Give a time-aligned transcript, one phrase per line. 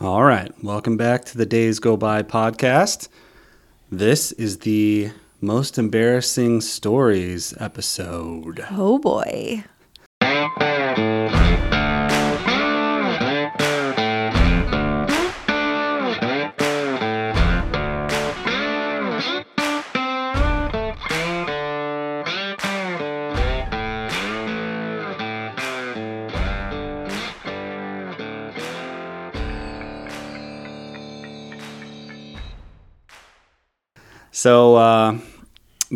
[0.00, 0.50] All right.
[0.64, 3.08] Welcome back to the Days Go By podcast.
[3.90, 5.10] This is the
[5.42, 8.64] most embarrassing stories episode.
[8.70, 9.64] Oh boy.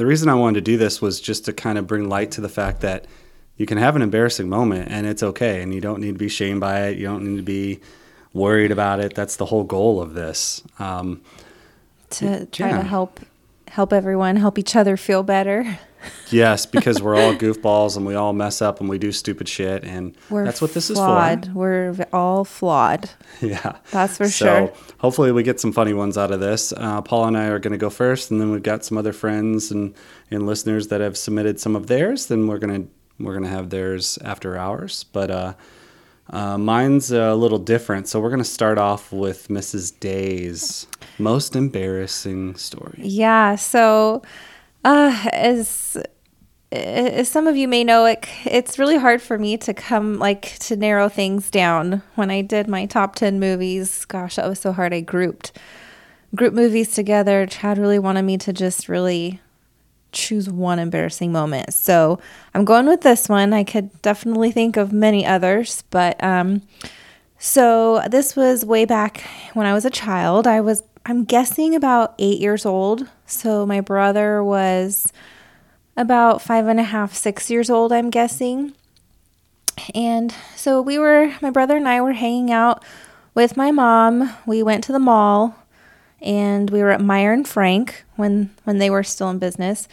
[0.05, 2.43] The reason I wanted to do this was just to kind of bring light to
[2.43, 3.07] the fact that
[3.57, 5.63] you can have an embarrassing moment and it's okay.
[5.63, 6.99] And you don't need to be shamed by it.
[6.99, 7.81] You don't need to be
[8.35, 9.15] worried about it.
[9.15, 10.63] That's the whole goal of this.
[10.79, 11.23] Um,
[12.11, 12.77] To try Yeah.
[12.77, 13.19] to help
[13.75, 15.81] help everyone, help each other feel better.
[16.31, 19.83] yes, because we're all goofballs and we all mess up and we do stupid shit.
[19.83, 21.47] And We're that's what this flawed.
[21.47, 21.59] Is for.
[21.59, 23.11] We're all flawed.
[23.41, 23.79] Yeah.
[23.91, 24.31] That's for sure.
[24.31, 24.95] so sure.
[24.99, 26.73] hopefully we get some funny ones out of this.
[26.77, 29.13] Uh, Paul and I are going to go first, and then we've got some other
[29.13, 29.93] friends and,
[30.31, 32.27] and listeners that have submitted some of theirs.
[32.27, 32.85] Then we're gonna
[33.19, 35.05] we're gonna have theirs after hours.
[35.13, 35.55] But uh,
[36.31, 39.99] uh, mine's a little different, so we're gonna start off with Mrs.
[39.99, 40.87] Day's
[41.19, 42.99] most embarrassing story.
[42.99, 43.57] Yeah.
[43.57, 44.23] So,
[44.85, 45.97] uh, as
[46.73, 50.59] as some of you may know, it it's really hard for me to come like
[50.61, 52.03] to narrow things down.
[52.15, 54.93] When I did my top ten movies, gosh, that was so hard.
[54.93, 55.53] I grouped
[56.35, 57.47] group movies together.
[57.47, 59.41] Chad really wanted me to just really
[60.11, 61.75] choose one embarrassing moment.
[61.75, 62.19] So
[62.55, 63.53] I'm going with this one.
[63.53, 66.63] I could definitely think of many others, but um,
[67.39, 69.25] so this was way back
[69.55, 70.47] when I was a child.
[70.47, 73.09] I was, I'm guessing, about eight years old.
[73.27, 75.13] So my brother was
[75.97, 78.75] about five and a half, six years old, I'm guessing.
[79.95, 82.83] And so we were, my brother and I were hanging out
[83.35, 84.35] with my mom.
[84.47, 85.57] We went to the mall
[86.23, 89.89] and we were at Meier and Frank when when they were still in business.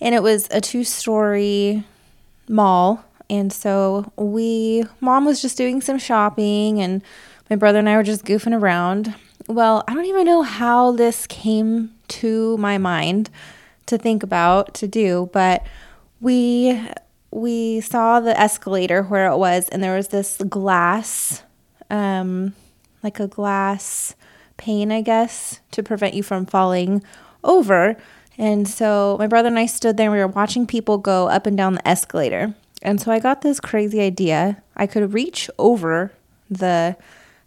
[0.00, 1.84] And it was a two-story
[2.48, 3.04] mall.
[3.30, 7.02] And so we mom was just doing some shopping and
[7.48, 9.14] my brother and I were just goofing around.
[9.50, 13.30] Well, I don't even know how this came to my mind
[13.86, 15.66] to think about to do, but
[16.20, 16.80] we
[17.32, 21.42] we saw the escalator where it was and there was this glass
[21.90, 22.54] um
[23.02, 24.14] like a glass
[24.56, 27.02] pane, I guess, to prevent you from falling
[27.42, 27.96] over.
[28.38, 31.46] And so my brother and I stood there and we were watching people go up
[31.46, 32.54] and down the escalator.
[32.82, 34.62] And so I got this crazy idea.
[34.76, 36.12] I could reach over
[36.48, 36.96] the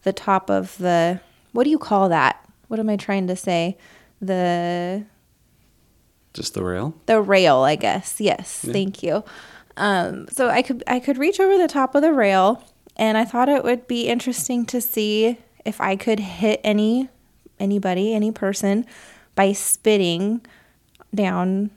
[0.01, 1.21] the top of the
[1.53, 2.47] what do you call that?
[2.67, 3.77] What am I trying to say?
[4.21, 5.05] The
[6.33, 6.95] Just the rail.
[7.05, 8.19] the rail, I guess.
[8.19, 9.23] Yes, thank you.
[9.77, 12.63] Um, so I could I could reach over the top of the rail,
[12.95, 17.09] and I thought it would be interesting to see if I could hit any
[17.59, 18.85] anybody, any person,
[19.35, 20.45] by spitting
[21.13, 21.71] down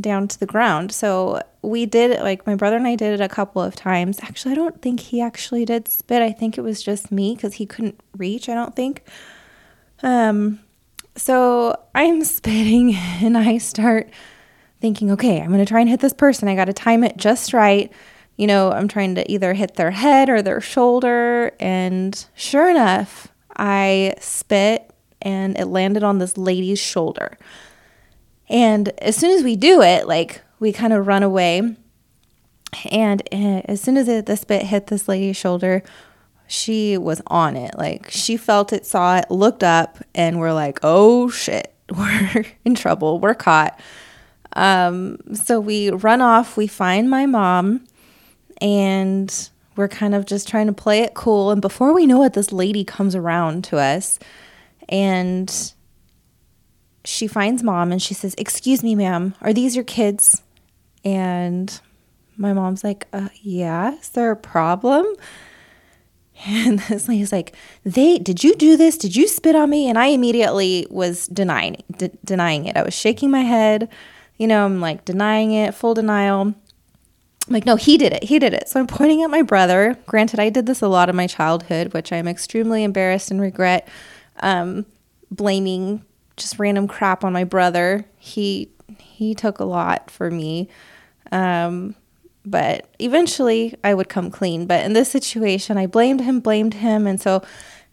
[0.00, 0.92] down to the ground.
[0.92, 4.18] So we did like my brother and I did it a couple of times.
[4.22, 6.22] Actually, I don't think he actually did spit.
[6.22, 8.48] I think it was just me because he couldn't reach.
[8.48, 9.04] I don't think.
[10.02, 10.60] Um,
[11.16, 14.10] so I'm spitting and I start
[14.80, 16.48] thinking, okay, I'm going to try and hit this person.
[16.48, 17.92] I got to time it just right.
[18.36, 21.52] You know, I'm trying to either hit their head or their shoulder.
[21.60, 27.38] And sure enough, I spit and it landed on this lady's shoulder.
[28.48, 31.76] And as soon as we do it, like we kind of run away.
[32.90, 35.82] And uh, as soon as the spit hit this lady's shoulder,
[36.46, 37.76] she was on it.
[37.76, 42.74] Like she felt it, saw it, looked up, and we're like, oh shit, we're in
[42.74, 43.18] trouble.
[43.18, 43.78] We're caught.
[44.54, 47.86] Um, so we run off, we find my mom,
[48.60, 51.50] and we're kind of just trying to play it cool.
[51.50, 54.18] And before we know it, this lady comes around to us
[54.88, 55.72] and
[57.04, 60.42] she finds mom and she says, Excuse me, ma'am, are these your kids?
[61.04, 61.80] And
[62.36, 65.06] my mom's like, uh, Yeah, is there a problem?
[66.44, 67.54] And this lady's like,
[67.84, 68.98] "They did you do this?
[68.98, 72.76] Did you spit on me?" And I immediately was denying de- denying it.
[72.76, 73.88] I was shaking my head,
[74.38, 74.64] you know.
[74.64, 76.54] I'm like denying it, full denial.
[77.46, 78.24] I'm like, no, he did it.
[78.24, 78.68] He did it.
[78.68, 79.96] So I'm pointing at my brother.
[80.06, 83.88] Granted, I did this a lot in my childhood, which I'm extremely embarrassed and regret.
[84.40, 84.86] Um,
[85.30, 86.04] blaming
[86.36, 88.04] just random crap on my brother.
[88.18, 90.68] He he took a lot for me.
[91.30, 91.94] Um,
[92.44, 94.66] but eventually I would come clean.
[94.66, 97.06] But in this situation, I blamed him, blamed him.
[97.06, 97.42] And so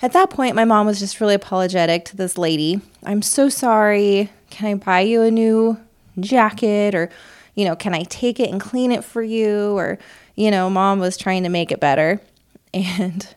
[0.01, 2.81] at that point, my mom was just really apologetic to this lady.
[3.03, 4.29] I'm so sorry.
[4.49, 5.79] Can I buy you a new
[6.19, 6.95] jacket?
[6.95, 7.09] Or,
[7.53, 9.77] you know, can I take it and clean it for you?
[9.77, 9.99] Or,
[10.35, 12.19] you know, mom was trying to make it better.
[12.71, 13.27] And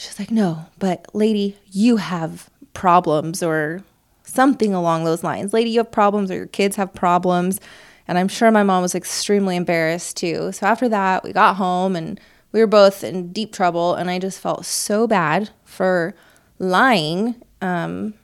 [0.00, 3.82] She's like, no, but lady, you have problems or
[4.30, 5.52] something along those lines.
[5.52, 7.60] Lady, you have problems or your kids have problems.
[8.08, 10.52] And I'm sure my mom was extremely embarrassed too.
[10.52, 12.20] So after that, we got home and
[12.52, 13.94] we were both in deep trouble.
[13.94, 16.14] And I just felt so bad for
[16.58, 18.14] lying um,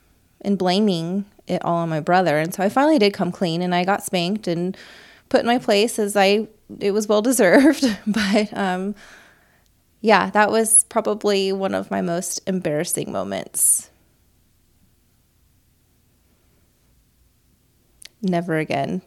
[0.41, 2.37] and blaming it all on my brother.
[2.37, 4.75] And so I finally did come clean and I got spanked and
[5.29, 6.47] put in my place as I
[6.79, 7.85] it was well deserved.
[8.07, 8.95] but um,
[10.01, 13.89] yeah, that was probably one of my most embarrassing moments.
[18.21, 19.01] Never again.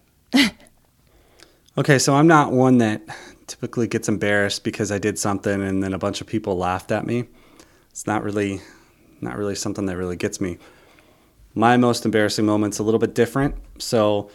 [1.78, 3.02] okay, so I'm not one that
[3.46, 7.04] typically gets embarrassed because I did something and then a bunch of people laughed at
[7.06, 7.26] me.
[7.90, 8.60] It's not really
[9.20, 10.58] not really something that really gets me.
[11.54, 13.56] My most embarrassing moment's a little bit different.
[13.78, 14.30] So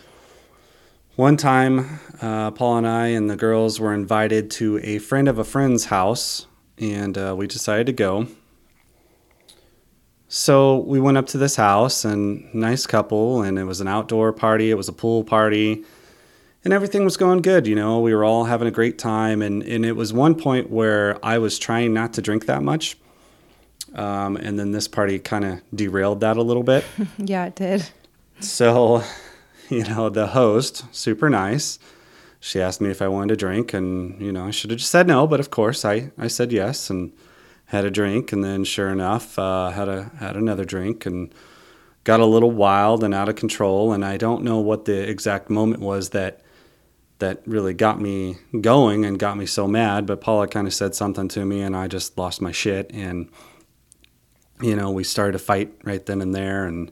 [1.16, 5.40] one time, uh, Paul and I and the girls were invited to a friend of
[5.40, 6.46] a friend's house,
[6.78, 8.28] and uh, we decided to go.
[10.28, 14.34] So we went up to this house, and nice couple, and it was an outdoor
[14.34, 14.72] party.
[14.72, 15.84] It was a pool party,
[16.64, 17.68] and everything was going good.
[17.68, 20.70] You know, we were all having a great time, and and it was one point
[20.70, 22.98] where I was trying not to drink that much,
[23.94, 26.84] um, and then this party kind of derailed that a little bit.
[27.18, 27.88] yeah, it did.
[28.40, 29.04] So
[29.70, 31.78] you know, the host, super nice.
[32.40, 34.92] She asked me if I wanted a drink, and you know, I should have just
[34.92, 37.12] said no, but of course, I, I said yes and
[37.68, 41.34] had a drink, and then sure enough, uh, had a had another drink and
[42.04, 43.92] got a little wild and out of control.
[43.92, 46.42] And I don't know what the exact moment was that
[47.20, 50.06] that really got me going and got me so mad.
[50.06, 52.92] But Paula kind of said something to me, and I just lost my shit.
[52.94, 53.30] And
[54.62, 56.92] you know, we started to fight right then and there, and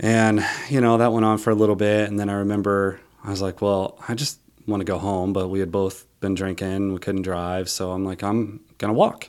[0.00, 2.08] and, you know, that went on for a little bit.
[2.08, 5.34] And then I remember I was like, well, I just want to go home.
[5.34, 7.68] But we had both been drinking, we couldn't drive.
[7.68, 9.28] So I'm like, I'm going to walk.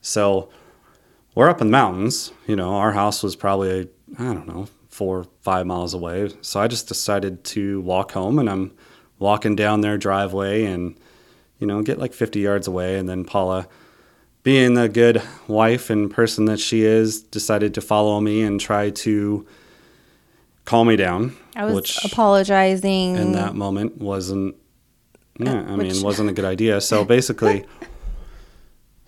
[0.00, 0.48] So
[1.34, 2.32] we're up in the mountains.
[2.46, 3.88] You know, our house was probably,
[4.18, 6.30] I don't know, four, five miles away.
[6.42, 8.72] So I just decided to walk home and I'm
[9.18, 10.98] walking down their driveway and,
[11.58, 12.98] you know, get like 50 yards away.
[12.98, 13.68] And then Paula,
[14.42, 18.90] being the good wife and person that she is, decided to follow me and try
[18.90, 19.46] to
[20.64, 21.36] calm me down.
[21.56, 23.16] I was which apologizing.
[23.16, 24.56] In that moment wasn't
[25.38, 25.94] yeah, I which...
[25.94, 26.80] mean, wasn't a good idea.
[26.80, 27.64] So basically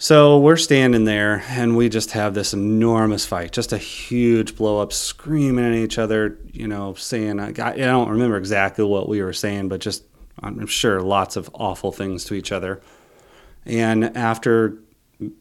[0.03, 4.81] So we're standing there and we just have this enormous fight, just a huge blow
[4.81, 9.23] up, screaming at each other, you know, saying, I, I don't remember exactly what we
[9.23, 10.03] were saying, but just,
[10.43, 12.83] I'm sure, lots of awful things to each other.
[13.65, 14.77] And after,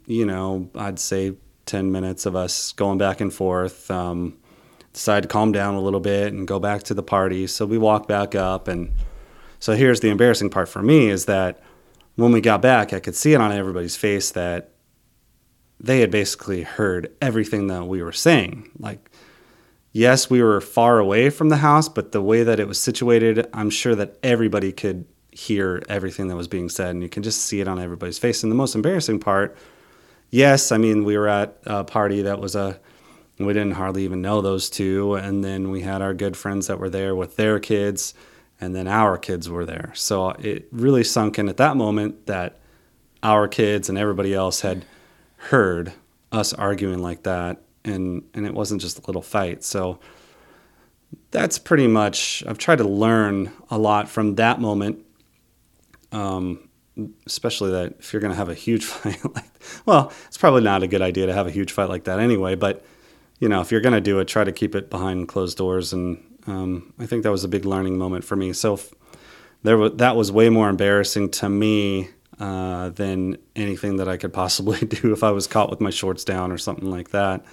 [0.05, 1.33] you know, I'd say
[1.65, 4.37] 10 minutes of us going back and forth, um,
[4.93, 7.47] decide to calm down a little bit and go back to the party.
[7.47, 8.67] So we walk back up.
[8.67, 8.91] And
[9.59, 11.63] so here's the embarrassing part for me is that
[12.15, 14.71] when we got back, I could see it on everybody's face that
[15.79, 18.69] they had basically heard everything that we were saying.
[18.77, 19.09] Like,
[19.91, 23.47] yes, we were far away from the house, but the way that it was situated,
[23.53, 26.91] I'm sure that everybody could hear everything that was being said.
[26.91, 28.43] And you can just see it on everybody's face.
[28.43, 29.57] And the most embarrassing part,
[30.29, 32.79] yes, I mean, we were at a party that was a
[33.45, 35.15] we didn't hardly even know those two.
[35.15, 38.13] And then we had our good friends that were there with their kids,
[38.61, 39.91] and then our kids were there.
[39.95, 42.59] So it really sunk in at that moment that
[43.23, 44.85] our kids and everybody else had
[45.37, 45.93] heard
[46.31, 47.61] us arguing like that.
[47.83, 49.63] And, and it wasn't just a little fight.
[49.63, 49.99] So
[51.31, 55.03] that's pretty much, I've tried to learn a lot from that moment.
[56.11, 56.69] Um,
[57.25, 59.49] especially that if you're going to have a huge fight like
[59.85, 62.53] well it's probably not a good idea to have a huge fight like that anyway
[62.53, 62.83] but
[63.41, 65.91] you know, if you're going to do it, try to keep it behind closed doors.
[65.91, 68.53] And um, I think that was a big learning moment for me.
[68.53, 68.79] So
[69.63, 74.33] there, w- that was way more embarrassing to me uh, than anything that I could
[74.33, 77.45] possibly do if I was caught with my shorts down or something like that.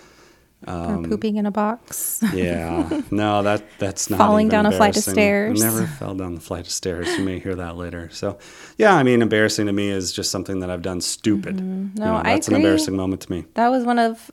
[0.67, 2.21] Um, or pooping in a box.
[2.35, 5.63] yeah, no, that that's not falling down a flight of stairs.
[5.63, 7.07] I never fell down the flight of stairs.
[7.17, 8.11] You may hear that later.
[8.11, 8.39] So,
[8.77, 11.59] yeah, I mean, embarrassing to me is just something that I've done stupid.
[11.59, 11.95] Mm-hmm.
[11.95, 13.45] No, you know, that's an embarrassing moment to me.
[13.55, 14.33] That was one of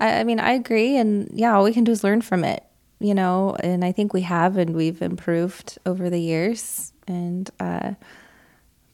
[0.00, 0.96] I, I mean, I agree.
[0.96, 2.64] And yeah, all we can do is learn from it,
[3.00, 6.92] you know, and I think we have and we've improved over the years.
[7.08, 7.94] And, uh,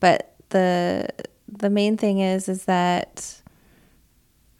[0.01, 1.09] but the,
[1.49, 3.43] the main thing is, is that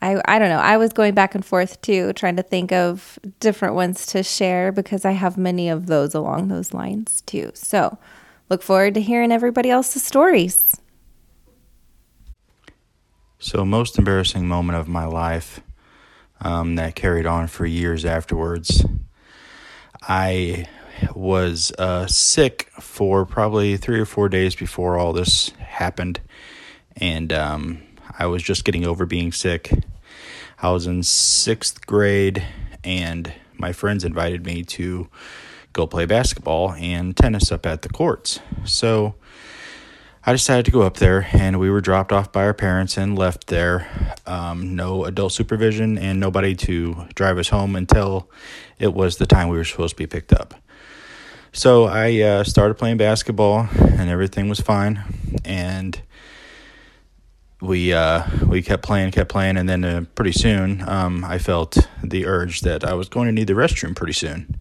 [0.03, 0.59] I, I don't know.
[0.59, 4.73] I was going back and forth too, trying to think of different ones to share
[4.73, 7.53] because I have many of those along those lines too.
[7.55, 7.97] So
[8.51, 10.81] look forward to hearing everybody else's stories.
[13.39, 15.61] So, most embarrassing moment of my life
[16.41, 18.85] um, that carried on for years afterwards.
[20.09, 20.67] I
[21.15, 26.21] was uh, sick for probably three or four days before all this happened,
[26.97, 27.83] and um,
[28.19, 29.71] I was just getting over being sick.
[30.63, 32.45] I was in sixth grade,
[32.85, 35.09] and my friends invited me to
[35.73, 38.41] go play basketball and tennis up at the courts.
[38.65, 39.17] So
[40.29, 43.17] I decided to go up there, and we were dropped off by our parents and
[43.17, 43.89] left there.
[44.27, 48.29] Um, no adult supervision and nobody to drive us home until
[48.81, 50.55] it was the time we were supposed to be picked up.
[51.53, 55.01] So I uh, started playing basketball, and everything was fine.
[55.45, 56.03] And
[57.61, 61.89] we uh, we kept playing, kept playing, and then uh, pretty soon um, I felt
[62.03, 64.57] the urge that I was going to need the restroom pretty soon.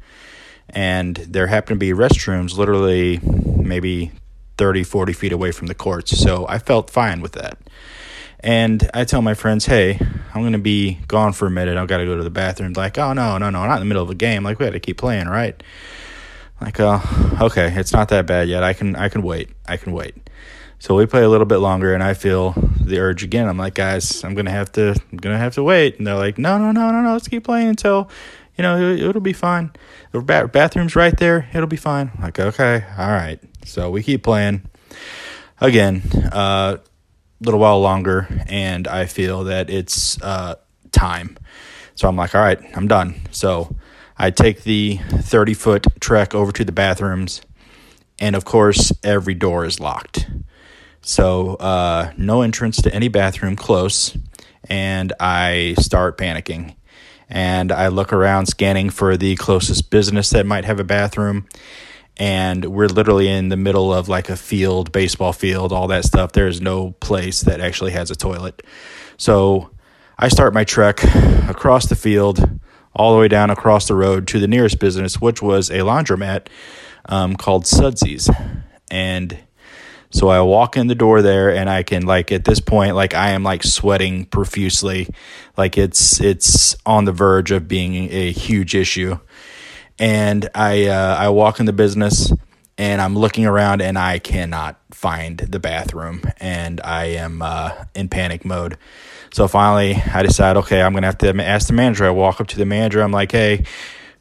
[0.69, 4.12] And there happened to be restrooms literally maybe
[4.57, 6.17] 30, 40 feet away from the courts.
[6.17, 7.57] So I felt fine with that.
[8.39, 10.00] And I tell my friends, hey,
[10.33, 11.77] I'm going to be gone for a minute.
[11.77, 12.74] I've got to go to the bathroom.
[12.74, 14.43] Like, oh, no, no, no, not in the middle of a game.
[14.43, 15.62] Like, we had to keep playing, right?
[16.62, 18.63] Like, oh, okay, it's not that bad yet.
[18.63, 19.50] I can, I can wait.
[19.67, 20.15] I can wait.
[20.79, 23.47] So we play a little bit longer, and I feel the urge again.
[23.47, 25.97] I'm like, guys, I'm gonna have to, I'm gonna have to wait.
[25.97, 27.13] And they're like, no, no, no, no, no.
[27.13, 28.09] Let's keep playing until,
[28.57, 29.71] you know, it, will be fine.
[30.12, 31.50] The bathroom's right there.
[31.53, 32.12] It'll be fine.
[32.15, 33.39] I'm like, okay, all right.
[33.65, 34.62] So we keep playing.
[35.60, 36.77] Again, a uh,
[37.41, 40.55] little while longer, and I feel that it's uh,
[40.91, 41.38] time.
[41.95, 43.22] So I'm like, all right, I'm done.
[43.31, 43.75] So
[44.17, 47.41] I take the 30 foot trek over to the bathrooms,
[48.19, 50.29] and of course, every door is locked.
[51.01, 54.17] So uh, no entrance to any bathroom close,
[54.69, 56.75] and I start panicking.
[57.27, 61.48] And I look around scanning for the closest business that might have a bathroom
[62.17, 66.31] and we're literally in the middle of like a field, baseball field, all that stuff.
[66.31, 68.63] There's no place that actually has a toilet.
[69.17, 69.72] So
[70.17, 71.03] I start my trek
[71.50, 72.60] across the field,
[72.93, 76.48] all the way down across the road to the nearest business, which was a laundromat
[77.10, 78.29] um, called Sudsy's.
[78.89, 79.38] And
[80.12, 83.13] so I walk in the door there and I can like at this point like
[83.13, 85.10] I am like sweating profusely
[85.57, 89.19] like it's it's on the verge of being a huge issue
[89.99, 92.31] and I uh, I walk in the business
[92.77, 98.09] and I'm looking around and I cannot find the bathroom and I am uh, in
[98.09, 98.77] panic mode.
[99.31, 102.05] So finally, I decide, okay, I'm gonna have to ask the manager.
[102.05, 103.01] I walk up to the manager.
[103.01, 103.65] I'm like, hey,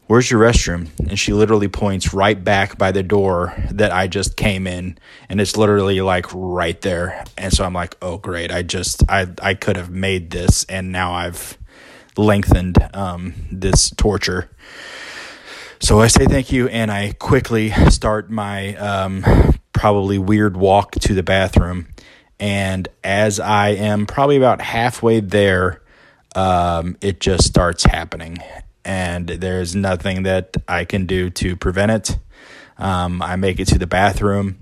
[0.06, 0.88] where's your restroom?
[1.08, 5.40] And she literally points right back by the door that I just came in, and
[5.40, 7.24] it's literally like right there.
[7.38, 10.90] And so I'm like, oh great, I just I I could have made this, and
[10.92, 11.58] now I've
[12.16, 14.50] lengthened um, this torture.
[15.84, 19.22] So I say thank you, and I quickly start my um,
[19.74, 21.88] probably weird walk to the bathroom.
[22.40, 25.82] And as I am probably about halfway there,
[26.34, 28.38] um, it just starts happening.
[28.82, 32.18] And there's nothing that I can do to prevent it.
[32.78, 34.60] Um, I make it to the bathroom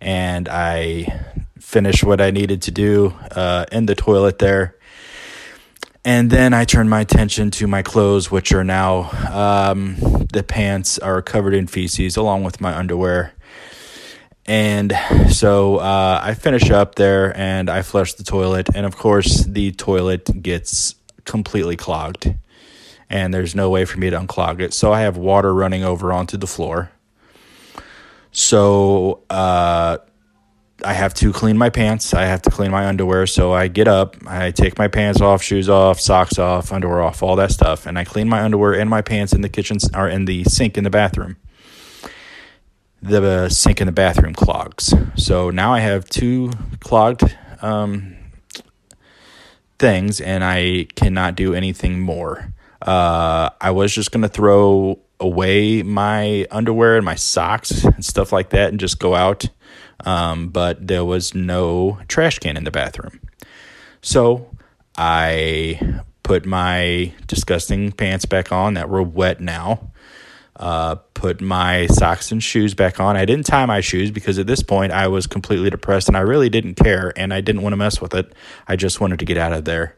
[0.00, 4.73] and I finish what I needed to do uh, in the toilet there.
[6.04, 9.96] And then I turn my attention to my clothes, which are now um,
[10.32, 13.32] the pants are covered in feces along with my underwear.
[14.44, 14.92] And
[15.30, 18.68] so uh, I finish up there and I flush the toilet.
[18.74, 20.94] And of course, the toilet gets
[21.24, 22.34] completely clogged.
[23.08, 24.74] And there's no way for me to unclog it.
[24.74, 26.90] So I have water running over onto the floor.
[28.32, 29.98] So uh,
[30.84, 32.12] I have to clean my pants.
[32.12, 33.26] I have to clean my underwear.
[33.26, 37.22] So I get up, I take my pants off, shoes off, socks off, underwear off,
[37.22, 40.08] all that stuff, and I clean my underwear and my pants in the kitchen or
[40.08, 41.36] in the sink in the bathroom.
[43.00, 44.94] The sink in the bathroom clogs.
[45.16, 46.50] So now I have two
[46.80, 48.16] clogged um,
[49.78, 52.52] things, and I cannot do anything more.
[52.80, 58.50] Uh, I was just gonna throw away my underwear and my socks and stuff like
[58.50, 59.48] that, and just go out
[60.04, 63.20] um, but there was no trash can in the bathroom.
[64.02, 64.50] So
[64.96, 69.90] I put my disgusting pants back on that were wet now.
[70.56, 73.16] Uh, put my socks and shoes back on.
[73.16, 76.20] I didn't tie my shoes because at this point I was completely depressed and I
[76.20, 78.32] really didn't care and I didn't want to mess with it.
[78.68, 79.96] I just wanted to get out of there.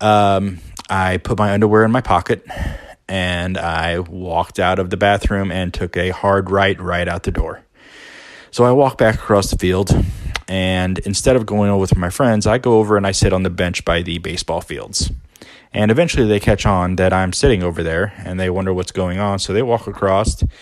[0.00, 2.46] Um, I put my underwear in my pocket
[3.08, 7.32] and I walked out of the bathroom and took a hard right right out the
[7.32, 7.64] door.
[8.54, 9.90] So I walk back across the field,
[10.46, 13.42] and instead of going over with my friends, I go over and I sit on
[13.42, 15.10] the bench by the baseball fields.
[15.72, 19.18] And eventually they catch on that I'm sitting over there and they wonder what's going
[19.18, 19.40] on.
[19.40, 20.52] So they walk across and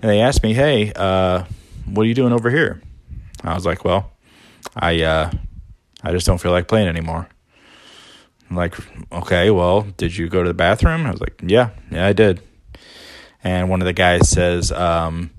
[0.00, 1.44] they ask me, Hey, uh,
[1.84, 2.80] what are you doing over here?
[3.44, 4.10] I was like, Well,
[4.74, 5.30] I, uh,
[6.02, 7.28] I just don't feel like playing anymore.
[8.48, 8.76] I'm like,
[9.12, 11.04] okay, well, did you go to the bathroom?
[11.04, 12.40] I was like, yeah, yeah, I did.
[13.44, 15.30] And one of the guys says, um,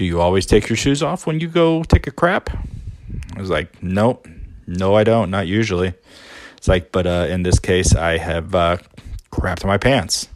[0.00, 2.48] do you always take your shoes off when you go take a crap?
[3.36, 4.26] I was like, nope,
[4.66, 5.30] No, I don't.
[5.30, 5.92] Not usually.
[6.56, 8.78] It's like, but uh, in this case, I have uh,
[9.30, 10.28] crapped my pants.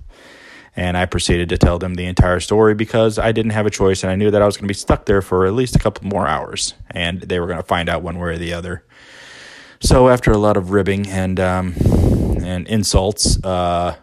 [0.77, 4.03] And I proceeded to tell them the entire story because I didn't have a choice
[4.03, 5.79] and I knew that I was going to be stuck there for at least a
[5.79, 8.85] couple more hours and they were going to find out one way or the other.
[9.81, 11.75] So after a lot of ribbing and um,
[12.43, 13.97] and insults, uh,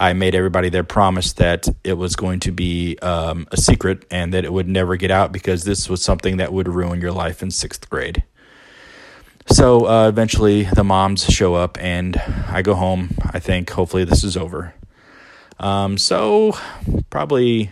[0.00, 4.32] I made everybody there promise that it was going to be um, a secret and
[4.32, 7.42] that it would never get out because this was something that would ruin your life
[7.42, 8.22] in sixth grade.
[9.52, 12.16] So uh, eventually the moms show up and
[12.48, 13.10] I go home.
[13.30, 14.72] I think hopefully this is over.
[15.58, 16.56] Um, so
[17.10, 17.70] probably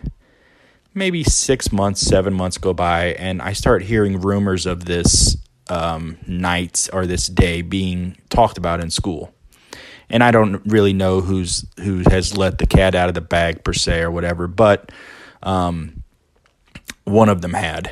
[0.92, 5.38] maybe six months, seven months go by, and I start hearing rumors of this
[5.70, 9.32] um, night or this day being talked about in school.
[10.10, 13.62] And I don't really know who's who has let the cat out of the bag
[13.62, 14.90] per se or whatever, but
[15.42, 16.02] um,
[17.04, 17.90] one of them had.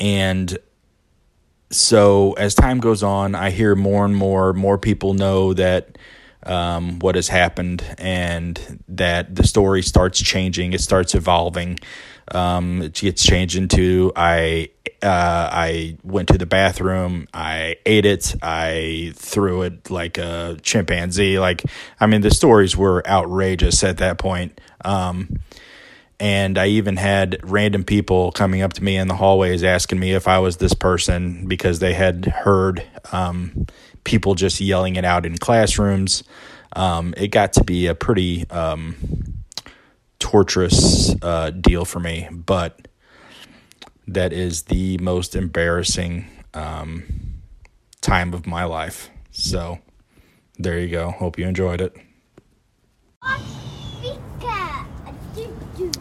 [0.00, 0.56] And
[1.70, 5.98] so as time goes on, I hear more and more more people know that
[6.46, 10.72] um, what has happened and that the story starts changing.
[10.72, 11.78] It starts evolving.
[12.32, 14.70] Um, it gets changed into I
[15.04, 17.28] uh, I went to the bathroom.
[17.34, 18.34] I ate it.
[18.42, 21.38] I threw it like a chimpanzee.
[21.38, 21.62] Like
[22.00, 24.60] I mean, the stories were outrageous at that point.
[24.84, 25.40] Um,
[26.20, 30.12] and I even had random people coming up to me in the hallways asking me
[30.12, 32.82] if I was this person because they had heard
[33.12, 33.66] um,
[34.04, 36.22] people just yelling it out in classrooms.
[36.74, 38.96] Um, it got to be a pretty um,
[40.18, 42.88] torturous uh, deal for me, but
[44.08, 47.04] that is the most embarrassing um,
[48.00, 49.10] time of my life.
[49.30, 49.78] So
[50.58, 51.10] there you go.
[51.10, 51.96] Hope you enjoyed it.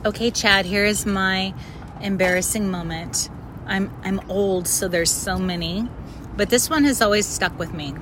[0.06, 1.54] Okay, Chad, here is my
[2.02, 3.30] embarrassing moment.
[3.66, 5.88] I'm I'm old, so there's so many,
[6.36, 7.94] but this one has always stuck with me.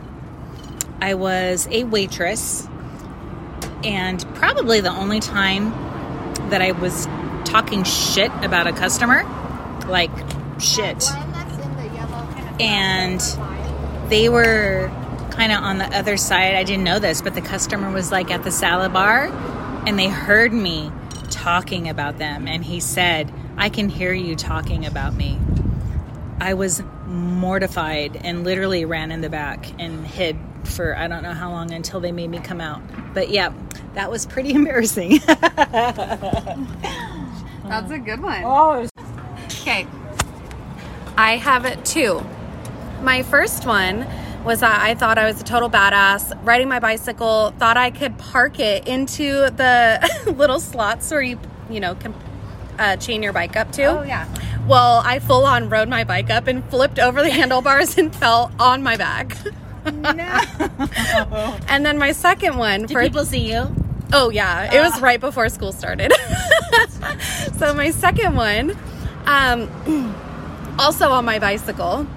[0.99, 2.67] I was a waitress,
[3.83, 5.69] and probably the only time
[6.49, 7.05] that I was
[7.45, 9.23] talking shit about a customer,
[9.87, 10.11] like
[10.59, 11.03] shit.
[12.59, 13.19] And
[14.09, 14.91] they were
[15.31, 16.55] kind of on the other side.
[16.55, 19.25] I didn't know this, but the customer was like at the salad bar,
[19.87, 20.91] and they heard me
[21.29, 22.47] talking about them.
[22.47, 25.39] And he said, I can hear you talking about me.
[26.39, 31.33] I was mortified and literally ran in the back and hid for I don't know
[31.33, 32.81] how long until they made me come out.
[33.13, 33.53] But yeah,
[33.93, 35.19] that was pretty embarrassing.
[35.25, 36.51] That's
[37.91, 38.43] a good one.
[38.43, 38.90] Oh.
[39.61, 39.85] Okay.
[41.17, 42.25] I have it two.
[43.03, 44.07] My first one
[44.43, 48.17] was that I thought I was a total badass riding my bicycle, thought I could
[48.17, 52.15] park it into the little slots where you, you know, can
[52.79, 53.83] uh, chain your bike up to.
[53.83, 54.27] Oh, yeah.
[54.67, 58.51] Well, I full on rode my bike up and flipped over the handlebars and fell
[58.59, 59.37] on my back.
[59.85, 60.41] no.
[61.67, 62.81] and then my second one.
[62.81, 63.67] Did for, people see you?
[64.11, 64.73] Oh, yeah.
[64.73, 65.01] It was ah.
[65.01, 66.11] right before school started.
[67.57, 68.75] so my second one,
[69.25, 70.15] um,
[70.79, 72.07] also on my bicycle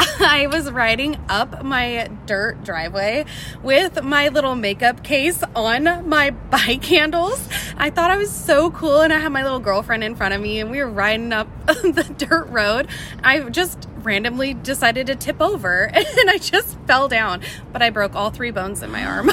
[0.20, 3.26] I was riding up my dirt driveway
[3.62, 7.46] with my little makeup case on my bike handles.
[7.76, 10.40] I thought I was so cool, and I had my little girlfriend in front of
[10.40, 12.88] me, and we were riding up the dirt road.
[13.22, 17.42] I just randomly decided to tip over, and I just fell down,
[17.72, 19.30] but I broke all three bones in my arm.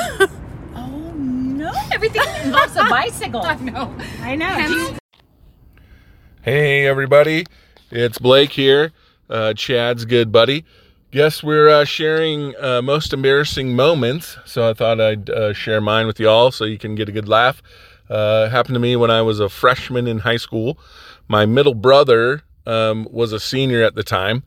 [0.76, 1.72] oh no!
[1.92, 3.42] Everything involves a bicycle.
[3.42, 3.96] I know.
[4.22, 4.98] I know.
[6.48, 7.46] Hey, everybody.
[7.92, 8.94] It's Blake here
[9.30, 10.64] uh, Chad's good buddy.
[11.12, 16.08] Guess we're uh, sharing uh, most embarrassing moments, so I thought I'd uh, share mine
[16.08, 17.62] with y'all so you can get a good laugh.
[18.10, 20.80] Uh, happened to me when I was a freshman in high school.
[21.28, 24.44] My middle brother um, was a senior at the time,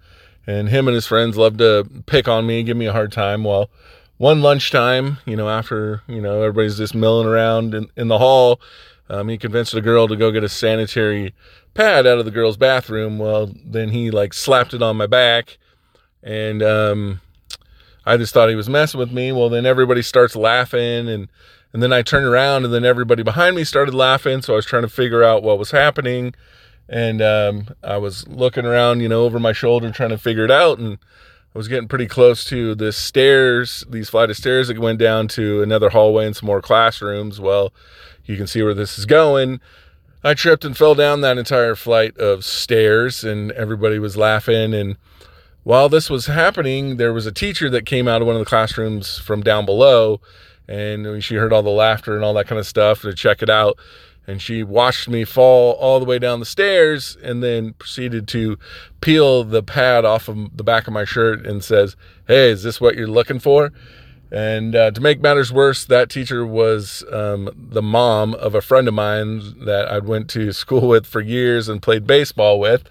[0.47, 3.45] and him and his friends loved to pick on me, give me a hard time.
[3.45, 3.69] Well,
[4.17, 8.59] one lunchtime, you know, after you know everybody's just milling around in, in the hall,
[9.11, 11.35] um, he convinced a girl to go get a sanitary
[11.75, 13.18] pad out of the girl's bathroom.
[13.18, 15.59] Well, then he like slapped it on my back,
[16.23, 17.20] and um,
[18.07, 19.33] I just thought he was messing with me.
[19.33, 21.29] Well, then everybody starts laughing, and
[21.73, 24.42] and then I turned around, and then everybody behind me started laughing.
[24.42, 26.33] So I was trying to figure out what was happening,
[26.88, 30.53] and um, I was looking around, you know, over my shoulder trying to figure it
[30.53, 30.99] out, and
[31.53, 35.27] I was getting pretty close to the stairs, these flight of stairs that went down
[35.29, 37.41] to another hallway and some more classrooms.
[37.41, 37.73] Well,
[38.25, 39.61] you can see where this is going.
[40.23, 44.73] I tripped and fell down that entire flight of stairs, and everybody was laughing.
[44.73, 44.97] And
[45.65, 48.49] while this was happening, there was a teacher that came out of one of the
[48.49, 50.21] classrooms from down below,
[50.69, 53.51] and she heard all the laughter and all that kind of stuff to check it
[53.51, 53.77] out.
[54.27, 58.59] And she watched me fall all the way down the stairs and then proceeded to
[59.01, 62.81] peel the pad off of the back of my shirt and says, Hey, is this
[62.81, 63.73] what you're looking for?
[64.33, 68.87] And uh, to make matters worse, that teacher was um, the mom of a friend
[68.87, 72.85] of mine that I went to school with for years and played baseball with.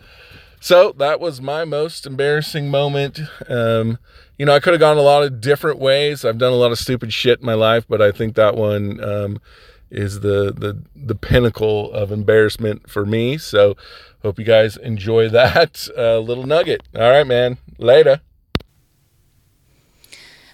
[0.60, 3.22] So that was my most embarrassing moment.
[3.48, 3.98] Um,
[4.38, 6.26] you know, I could have gone a lot of different ways.
[6.26, 9.02] I've done a lot of stupid shit in my life, but I think that one
[9.02, 9.42] um,
[9.91, 13.38] is the the the pinnacle of embarrassment for me.
[13.38, 13.75] So
[14.21, 16.82] hope you guys enjoy that uh, little nugget.
[16.95, 17.58] All right, man.
[17.78, 18.21] Later.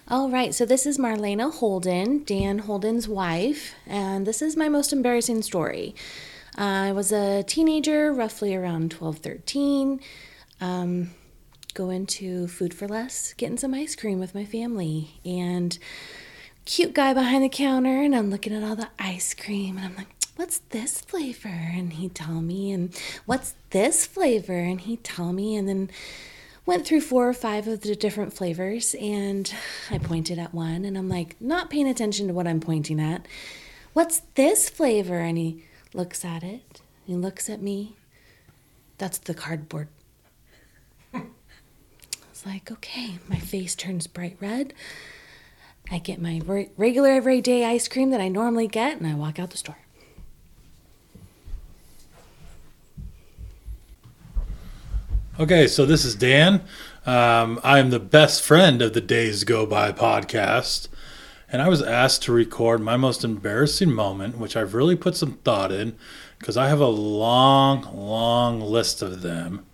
[0.07, 4.93] All right, so this is Marlena Holden, Dan Holden's wife, and this is my most
[4.93, 5.95] embarrassing story.
[6.55, 9.99] Uh, I was a teenager, roughly around 12, 13,
[10.61, 11.09] um,
[11.73, 15.79] going to Food for Less, getting some ice cream with my family, and
[16.65, 19.95] cute guy behind the counter, and I'm looking at all the ice cream, and I'm
[19.95, 21.47] like, what's this flavor?
[21.47, 22.93] And he'd tell me, and
[23.25, 24.57] what's this flavor?
[24.57, 25.89] And he'd tell me, and then
[26.65, 29.53] went through four or five of the different flavors and
[29.91, 33.27] I pointed at one and I'm like, not paying attention to what I'm pointing at.
[33.93, 35.19] What's this flavor?
[35.19, 36.81] And he looks at it.
[37.05, 37.95] He looks at me.
[38.97, 39.89] That's the cardboard.
[41.13, 41.21] I
[42.31, 43.19] was like, okay.
[43.27, 44.73] My face turns bright red.
[45.91, 46.41] I get my
[46.77, 49.77] regular everyday ice cream that I normally get and I walk out the store.
[55.37, 56.63] Okay, so this is Dan.
[57.05, 60.87] Um, I am the best friend of the Days Go By podcast.
[61.51, 65.33] And I was asked to record my most embarrassing moment, which I've really put some
[65.43, 65.95] thought in
[66.39, 69.65] because I have a long, long list of them.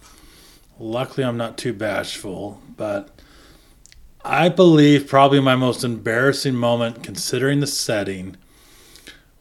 [0.79, 3.21] Luckily, I'm not too bashful, but
[4.23, 8.37] I believe probably my most embarrassing moment, considering the setting,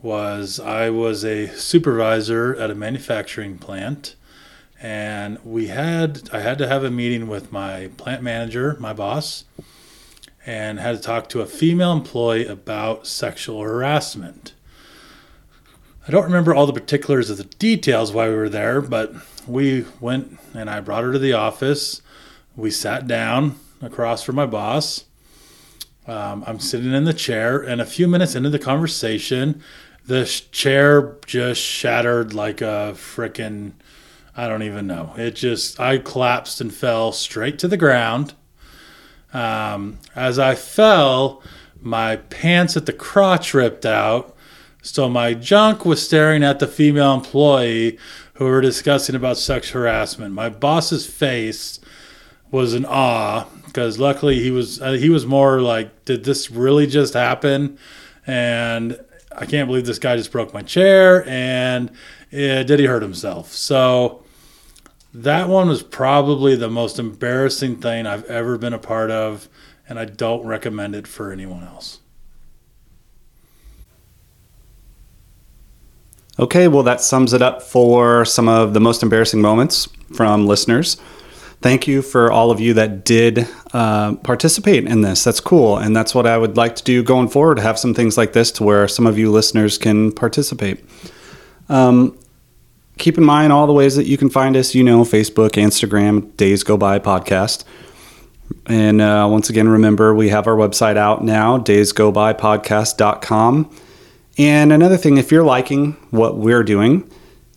[0.01, 4.17] was I was a supervisor at a manufacturing plant
[4.81, 9.45] and we had I had to have a meeting with my plant manager, my boss,
[10.47, 14.55] and had to talk to a female employee about sexual harassment.
[16.09, 19.13] I don't remember all the particulars of the details why we were there, but
[19.47, 22.01] we went and I brought her to the office.
[22.57, 25.05] We sat down across from my boss.
[26.07, 29.63] Um, I'm sitting in the chair, and a few minutes into the conversation,
[30.07, 33.73] the chair just shattered like a freaking
[34.37, 35.13] I don't even know.
[35.19, 38.35] It just, I collapsed and fell straight to the ground.
[39.35, 41.43] Um, as I fell,
[41.81, 44.35] my pants at the crotch ripped out.
[44.83, 47.99] So my junk was staring at the female employee
[48.35, 50.33] who were discussing about sex harassment.
[50.33, 51.79] My boss's face
[52.51, 56.87] was in awe because luckily he was uh, he was more like, did this really
[56.87, 57.79] just happen?
[58.27, 58.99] And
[59.37, 61.27] I can't believe this guy just broke my chair.
[61.29, 61.91] And
[62.31, 63.53] did he hurt himself?
[63.53, 64.23] So
[65.15, 69.49] that one was probably the most embarrassing thing I've ever been a part of,
[69.89, 72.01] and I don't recommend it for anyone else.
[76.39, 80.97] Okay, well, that sums it up for some of the most embarrassing moments from listeners.
[81.63, 85.25] Thank you for all of you that did uh, participate in this.
[85.25, 85.77] That's cool.
[85.77, 88.51] And that's what I would like to do going forward have some things like this
[88.53, 90.83] to where some of you listeners can participate.
[91.69, 92.19] Um,
[92.97, 94.75] keep in mind all the ways that you can find us.
[94.75, 97.65] You know, Facebook, Instagram, Days Go By Podcast.
[98.67, 103.77] And uh, once again, remember we have our website out now, daysgobypodcast.com.
[104.39, 107.07] And another thing, if you're liking what we're doing,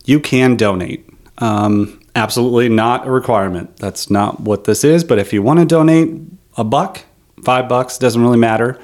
[0.04, 1.08] you can donate.
[1.38, 3.76] Um, absolutely not a requirement.
[3.76, 5.04] That's not what this is.
[5.04, 6.20] But if you want to donate
[6.56, 7.02] a buck,
[7.42, 8.78] five bucks, doesn't really matter.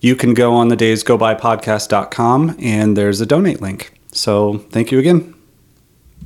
[0.00, 3.98] You can go on the day's daysgobypodcast.com and there's a donate link.
[4.12, 5.33] So thank you again.